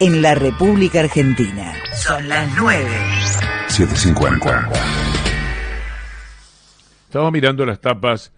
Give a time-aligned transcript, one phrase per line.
[0.00, 1.74] en la República Argentina.
[1.92, 2.86] Son las 9.
[3.68, 4.70] 750.
[7.04, 8.32] Estaba mirando las tapas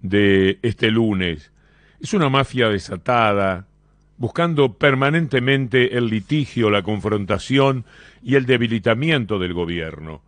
[0.00, 1.52] de este lunes.
[2.00, 3.66] Es una mafia desatada,
[4.18, 7.86] buscando permanentemente el litigio, la confrontación
[8.22, 10.22] y el debilitamiento del gobierno.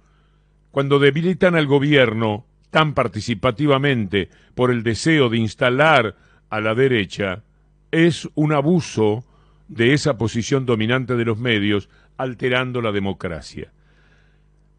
[0.71, 6.17] Cuando debilitan al gobierno tan participativamente por el deseo de instalar
[6.49, 7.43] a la derecha,
[7.91, 9.25] es un abuso
[9.69, 13.71] de esa posición dominante de los medios, alterando la democracia.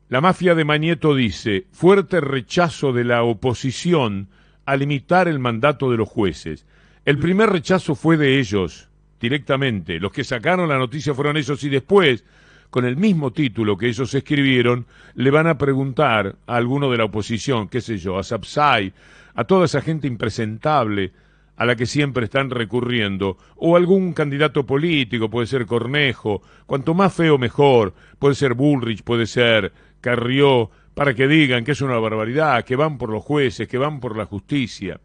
[0.09, 4.29] La mafia de Mañeto dice, fuerte rechazo de la oposición
[4.65, 6.65] a limitar el mandato de los jueces.
[7.05, 9.99] El primer rechazo fue de ellos, directamente.
[9.99, 12.25] Los que sacaron la noticia fueron ellos y después,
[12.69, 17.05] con el mismo título que ellos escribieron, le van a preguntar a alguno de la
[17.05, 18.93] oposición, qué sé yo, a Sapsay,
[19.35, 21.11] a toda esa gente impresentable
[21.59, 27.13] a la que siempre están recurriendo, o algún candidato político, puede ser Cornejo, cuanto más
[27.13, 32.63] feo mejor, puede ser Bullrich, puede ser Carrió, para que digan que es una barbaridad,
[32.63, 35.01] que van por los jueces, que van por la justicia.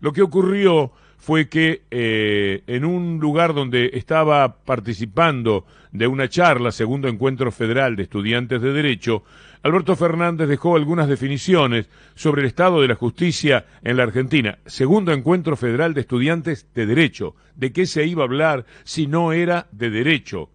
[0.00, 6.72] Lo que ocurrió fue que eh, en un lugar donde estaba participando de una charla,
[6.72, 9.24] segundo encuentro federal de estudiantes de Derecho,
[9.62, 14.58] Alberto Fernández dejó algunas definiciones sobre el estado de la justicia en la Argentina.
[14.66, 17.34] Segundo encuentro federal de estudiantes de Derecho.
[17.56, 20.50] ¿De qué se iba a hablar si no era de Derecho?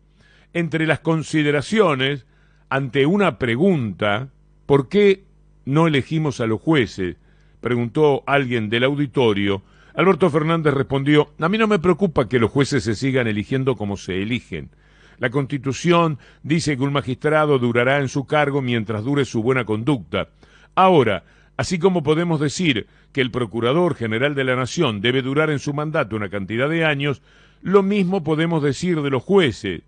[0.53, 2.25] Entre las consideraciones,
[2.69, 4.30] ante una pregunta,
[4.66, 5.25] ¿por qué
[5.66, 7.17] no elegimos a los jueces?
[7.59, 9.64] preguntó alguien del auditorio,
[9.95, 13.95] Alberto Fernández respondió, a mí no me preocupa que los jueces se sigan eligiendo como
[13.95, 14.72] se eligen.
[15.19, 20.30] La Constitución dice que un magistrado durará en su cargo mientras dure su buena conducta.
[20.73, 21.23] Ahora,
[21.58, 25.73] así como podemos decir que el Procurador General de la Nación debe durar en su
[25.73, 27.22] mandato una cantidad de años,
[27.61, 29.83] lo mismo podemos decir de los jueces.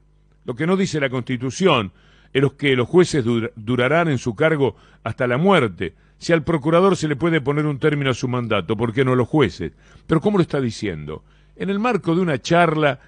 [0.46, 1.92] Lo que no dice la Constitución
[2.32, 3.26] es que los jueces
[3.56, 5.96] durarán en su cargo hasta la muerte.
[6.18, 9.16] Si al procurador se le puede poner un término a su mandato, ¿por qué no
[9.16, 9.74] los jueces?
[10.08, 11.24] Pero ¿cómo lo está diciendo?
[11.56, 13.00] En el marco de una charla,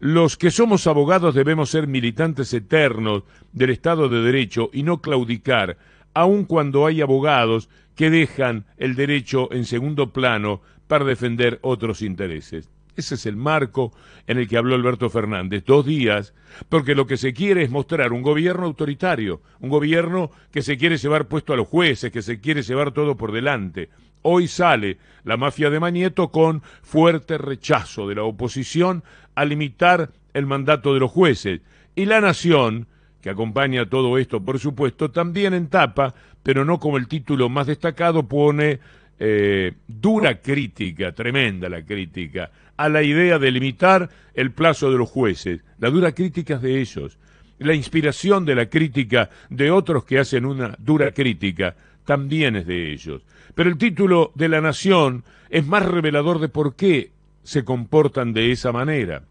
[0.00, 5.76] los que somos abogados debemos ser militantes eternos del Estado de Derecho y no claudicar,
[6.14, 12.70] aun cuando hay abogados que dejan el derecho en segundo plano para defender otros intereses.
[12.98, 13.92] Ese es el marco
[14.26, 15.62] en el que habló Alberto Fernández.
[15.64, 16.34] Dos días,
[16.68, 20.96] porque lo que se quiere es mostrar un gobierno autoritario, un gobierno que se quiere
[20.96, 23.88] llevar puesto a los jueces, que se quiere llevar todo por delante.
[24.22, 29.04] Hoy sale la mafia de Mañeto con fuerte rechazo de la oposición
[29.36, 31.60] a limitar el mandato de los jueces.
[31.94, 32.88] Y la nación,
[33.20, 37.68] que acompaña todo esto, por supuesto, también en tapa, pero no como el título más
[37.68, 38.80] destacado, pone
[39.18, 45.10] eh, dura crítica, tremenda la crítica, a la idea de limitar el plazo de los
[45.10, 45.60] jueces.
[45.78, 47.18] La dura crítica es de ellos.
[47.58, 51.74] La inspiración de la crítica de otros que hacen una dura crítica
[52.04, 53.22] también es de ellos.
[53.54, 57.10] Pero el título de la nación es más revelador de por qué
[57.42, 59.22] se comportan de esa manera.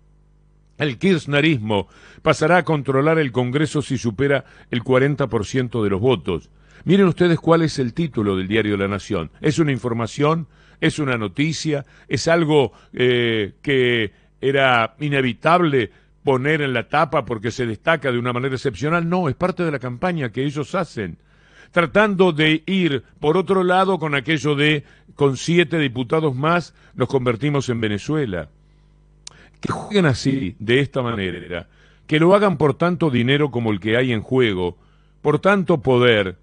[0.78, 1.88] El kirchnerismo
[2.22, 6.50] pasará a controlar el Congreso si supera el 40% de los votos.
[6.88, 9.30] Miren ustedes cuál es el título del diario La Nación.
[9.42, 10.48] Es una información,
[10.80, 15.92] es una noticia, es algo eh, que era inevitable
[16.24, 19.10] poner en la tapa porque se destaca de una manera excepcional.
[19.10, 21.18] No, es parte de la campaña que ellos hacen,
[21.74, 27.68] tratando de ir por otro lado con aquello de con siete diputados más nos convertimos
[27.68, 28.48] en Venezuela.
[29.60, 31.68] Que jueguen así, de esta manera,
[32.08, 34.78] que lo hagan por tanto dinero como el que hay en juego,
[35.22, 36.38] por tanto poder,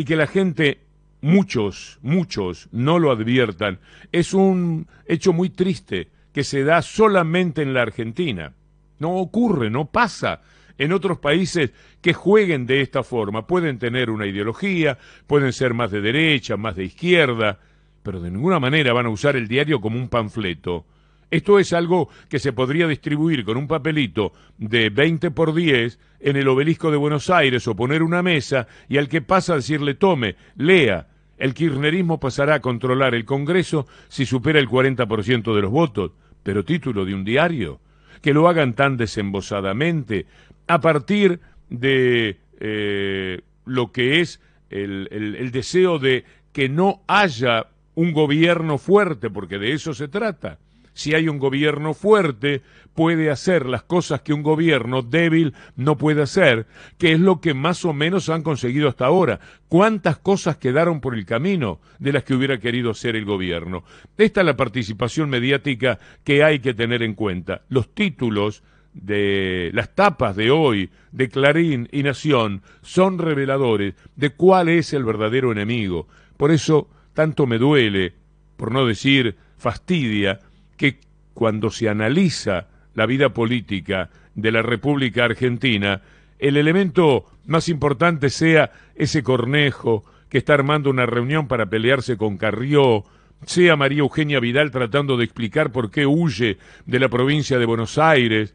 [0.00, 0.80] y que la gente,
[1.20, 3.80] muchos, muchos, no lo adviertan,
[4.12, 8.54] es un hecho muy triste que se da solamente en la Argentina.
[8.98, 10.40] No ocurre, no pasa
[10.78, 13.46] en otros países que jueguen de esta forma.
[13.46, 14.96] Pueden tener una ideología,
[15.26, 17.58] pueden ser más de derecha, más de izquierda,
[18.02, 20.86] pero de ninguna manera van a usar el diario como un panfleto.
[21.30, 26.36] Esto es algo que se podría distribuir con un papelito de 20 por 10 en
[26.36, 30.36] el obelisco de Buenos Aires o poner una mesa y al que pasa decirle tome,
[30.56, 31.06] lea.
[31.38, 36.12] El kirchnerismo pasará a controlar el Congreso si supera el 40% de los votos,
[36.42, 37.80] pero título de un diario.
[38.20, 40.26] Que lo hagan tan desembosadamente
[40.66, 41.40] a partir
[41.70, 49.58] de eh, lo que es el deseo de que no haya un gobierno fuerte, porque
[49.58, 50.58] de eso se trata
[51.00, 52.60] si hay un gobierno fuerte,
[52.94, 56.66] puede hacer las cosas que un gobierno débil no puede hacer,
[56.98, 59.40] que es lo que más o menos han conseguido hasta ahora.
[59.68, 63.82] ¿Cuántas cosas quedaron por el camino de las que hubiera querido hacer el gobierno?
[64.18, 67.62] Esta es la participación mediática que hay que tener en cuenta.
[67.70, 68.62] Los títulos
[68.92, 75.04] de las tapas de hoy de Clarín y Nación son reveladores de cuál es el
[75.04, 76.08] verdadero enemigo.
[76.36, 78.12] Por eso tanto me duele,
[78.58, 80.40] por no decir fastidia,
[80.80, 80.96] que
[81.34, 86.00] cuando se analiza la vida política de la República Argentina,
[86.38, 92.38] el elemento más importante sea ese cornejo que está armando una reunión para pelearse con
[92.38, 93.04] Carrió,
[93.44, 96.56] sea María Eugenia Vidal tratando de explicar por qué huye
[96.86, 98.54] de la provincia de Buenos Aires,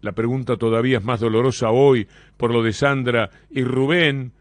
[0.00, 4.32] la pregunta todavía es más dolorosa hoy por lo de Sandra y Rubén,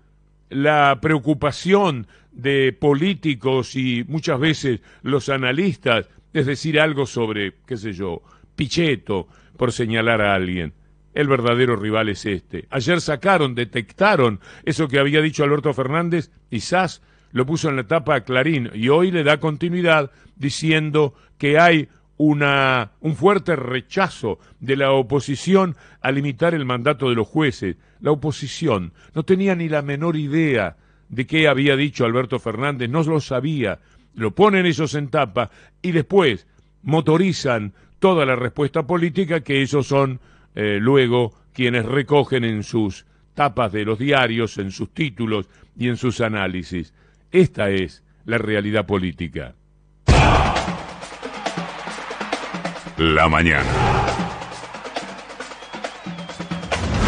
[0.50, 6.08] la preocupación de políticos y muchas veces los analistas
[6.40, 8.22] es decir algo sobre, qué sé yo,
[8.56, 10.74] Pichetto, por señalar a alguien.
[11.14, 12.68] El verdadero rival es este.
[12.70, 17.02] Ayer sacaron, detectaron eso que había dicho Alberto Fernández y SAS
[17.32, 21.90] lo puso en la etapa a Clarín y hoy le da continuidad diciendo que hay
[22.18, 27.78] una, un fuerte rechazo de la oposición a limitar el mandato de los jueces.
[28.00, 30.78] La oposición no tenía ni la menor idea
[31.10, 33.80] de qué había dicho Alberto Fernández, no lo sabía.
[34.18, 36.48] Lo ponen ellos en tapa y después
[36.82, 40.20] motorizan toda la respuesta política que ellos son
[40.56, 43.06] eh, luego quienes recogen en sus
[43.36, 45.48] tapas de los diarios, en sus títulos
[45.78, 46.96] y en sus análisis.
[47.32, 49.54] Esta es la realidad política.
[52.98, 54.07] La mañana.